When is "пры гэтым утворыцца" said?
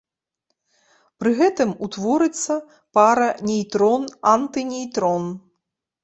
1.23-2.55